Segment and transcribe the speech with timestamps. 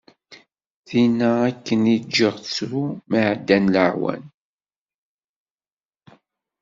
[0.87, 4.25] Tinna akken i ğğiɣ tettru, mi ɛeddan laɛwam.